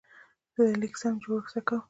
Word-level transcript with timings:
زه 0.55 0.61
د 0.67 0.69
لیک 0.81 0.95
سم 1.01 1.13
جوړښت 1.23 1.49
زده 1.51 1.61
کوم. 1.67 1.79